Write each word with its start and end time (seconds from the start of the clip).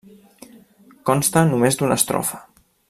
Consta 1.11 1.45
només 1.53 1.81
d'una 1.81 2.01
estrofa. 2.03 2.45